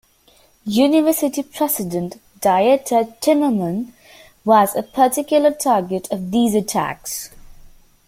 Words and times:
University 0.65 1.43
president 1.43 2.19
Dieter 2.41 3.07
Timmermann 3.19 3.93
was 4.43 4.75
a 4.75 4.81
particular 4.81 5.51
target 5.51 6.11
of 6.11 6.31
these 6.31 6.55
attacks. 6.55 7.29